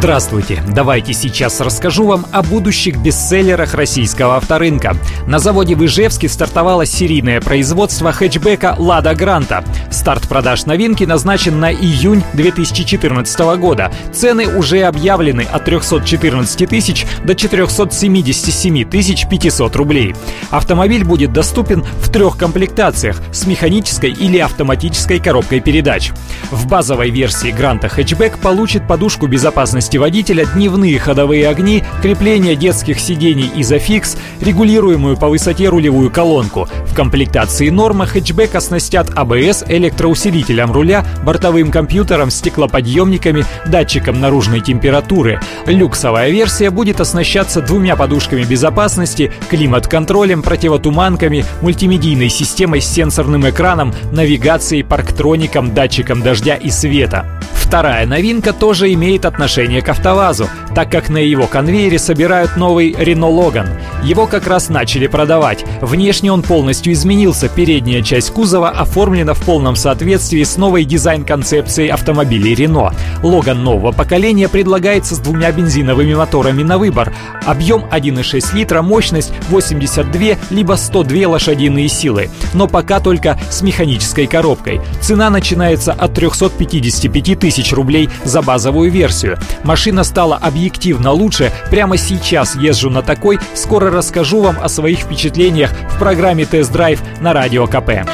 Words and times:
Здравствуйте! 0.00 0.62
Давайте 0.74 1.12
сейчас 1.12 1.60
расскажу 1.60 2.06
вам 2.06 2.24
о 2.32 2.42
будущих 2.42 2.96
бестселлерах 2.96 3.74
российского 3.74 4.36
авторынка. 4.36 4.96
На 5.26 5.38
заводе 5.38 5.74
в 5.74 5.84
Ижевске 5.84 6.26
стартовало 6.26 6.86
серийное 6.86 7.42
производство 7.42 8.10
хэтчбека 8.10 8.76
«Лада 8.78 9.14
Гранта». 9.14 9.62
Старт 9.90 10.26
продаж 10.26 10.64
новинки 10.64 11.04
назначен 11.04 11.60
на 11.60 11.70
июнь 11.70 12.24
2014 12.32 13.40
года. 13.58 13.92
Цены 14.10 14.48
уже 14.48 14.84
объявлены 14.84 15.42
от 15.42 15.66
314 15.66 16.66
тысяч 16.66 17.04
до 17.26 17.34
477 17.34 18.88
тысяч 18.88 19.28
500 19.28 19.76
рублей. 19.76 20.14
Автомобиль 20.48 21.04
будет 21.04 21.34
доступен 21.34 21.82
в 21.82 22.10
трех 22.10 22.38
комплектациях 22.38 23.20
с 23.32 23.46
механической 23.46 24.12
или 24.12 24.38
автоматической 24.38 25.20
коробкой 25.20 25.60
передач. 25.60 26.12
В 26.50 26.66
базовой 26.66 27.10
версии 27.10 27.50
Гранта 27.50 27.90
хэтчбек 27.90 28.38
получит 28.38 28.88
подушку 28.88 29.26
безопасности 29.26 29.89
водителя, 29.98 30.46
дневные 30.46 30.98
ходовые 30.98 31.48
огни, 31.48 31.82
крепление 32.02 32.56
детских 32.56 33.00
сидений 33.00 33.50
изофикс, 33.56 34.16
регулируемую 34.40 35.16
по 35.16 35.28
высоте 35.28 35.68
рулевую 35.68 36.10
колонку. 36.10 36.68
В 36.86 36.94
комплектации 36.94 37.70
норма 37.70 38.06
хэтчбек 38.06 38.54
оснастят 38.54 39.10
АБС, 39.16 39.64
электроусилителем 39.68 40.72
руля, 40.72 41.04
бортовым 41.24 41.70
компьютером, 41.70 42.30
стеклоподъемниками, 42.30 43.44
датчиком 43.66 44.20
наружной 44.20 44.60
температуры. 44.60 45.40
Люксовая 45.66 46.30
версия 46.30 46.70
будет 46.70 47.00
оснащаться 47.00 47.60
двумя 47.60 47.96
подушками 47.96 48.44
безопасности, 48.44 49.32
климат-контролем, 49.48 50.42
противотуманками, 50.42 51.44
мультимедийной 51.62 52.28
системой 52.28 52.80
с 52.80 52.86
сенсорным 52.86 53.48
экраном, 53.48 53.94
навигацией, 54.12 54.84
парктроником, 54.84 55.74
датчиком 55.74 56.22
дождя 56.22 56.56
и 56.56 56.70
света. 56.70 57.39
Вторая 57.70 58.04
новинка 58.04 58.52
тоже 58.52 58.92
имеет 58.94 59.24
отношение 59.24 59.80
к 59.80 59.88
АвтоВАЗу, 59.88 60.48
так 60.74 60.90
как 60.90 61.08
на 61.08 61.18
его 61.18 61.46
конвейере 61.46 62.00
собирают 62.00 62.56
новый 62.56 62.90
Renault 62.90 63.32
Logan. 63.32 63.68
Его 64.02 64.26
как 64.26 64.48
раз 64.48 64.70
начали 64.70 65.06
продавать. 65.06 65.64
Внешне 65.80 66.32
он 66.32 66.42
полностью 66.42 66.92
изменился, 66.92 67.48
передняя 67.48 68.02
часть 68.02 68.32
кузова 68.32 68.70
оформлена 68.70 69.34
в 69.34 69.42
полном 69.44 69.76
соответствии 69.76 70.42
с 70.42 70.56
новой 70.56 70.84
дизайн-концепцией 70.84 71.90
автомобилей 71.90 72.54
Renault. 72.54 72.92
Logan 73.22 73.62
нового 73.62 73.92
поколения 73.92 74.48
предлагается 74.48 75.14
с 75.14 75.20
двумя 75.20 75.52
бензиновыми 75.52 76.14
моторами 76.14 76.64
на 76.64 76.76
выбор. 76.76 77.12
Объем 77.46 77.84
1,6 77.92 78.52
литра, 78.56 78.82
мощность 78.82 79.32
82 79.48 80.38
либо 80.50 80.72
102 80.72 81.28
лошадиные 81.28 81.88
силы, 81.88 82.30
но 82.54 82.66
пока 82.66 83.00
только 83.00 83.38
с 83.50 83.62
механической 83.62 84.26
коробкой. 84.26 84.80
Цена 85.00 85.30
начинается 85.30 85.92
от 85.92 86.14
355 86.14 87.38
тысяч 87.38 87.72
рублей 87.72 88.08
за 88.24 88.42
базовую 88.42 88.90
версию. 88.90 89.38
Машина 89.64 90.04
стала 90.04 90.36
объективно 90.36 91.12
лучше. 91.12 91.52
Прямо 91.70 91.96
сейчас 91.96 92.56
езжу 92.56 92.90
на 92.90 93.02
такой. 93.02 93.38
Скоро 93.54 93.90
расскажу 93.90 94.40
вам 94.40 94.56
о 94.62 94.68
своих 94.68 95.00
впечатлениях 95.00 95.72
в 95.90 95.98
программе 95.98 96.44
«Тест-драйв» 96.44 97.00
на 97.20 97.32
Радио 97.32 97.66
КП. 97.66 98.08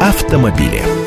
Автомобили. 0.00 1.03